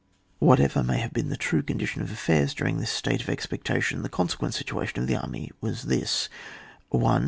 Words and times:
Whatever 0.39 0.81
may 0.81 0.97
have 0.97 1.13
been 1.13 1.29
the 1.29 1.37
true 1.37 1.61
con 1.61 1.77
dition 1.77 2.01
of 2.01 2.09
affairs 2.11 2.55
during 2.55 2.79
this 2.79 2.89
state 2.89 3.21
of 3.21 3.29
expectation, 3.29 4.01
the 4.01 4.09
consequent 4.09 4.55
situation 4.55 4.97
of 4.99 5.05
the 5.07 5.15
army 5.15 5.51
was 5.61 5.83
this:— 5.83 6.27
1. 6.89 7.19